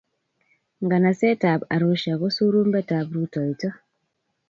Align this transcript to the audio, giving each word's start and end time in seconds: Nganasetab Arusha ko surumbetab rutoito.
Nganasetab 0.83 1.59
Arusha 1.73 2.11
ko 2.21 2.27
surumbetab 2.35 3.07
rutoito. 3.15 3.69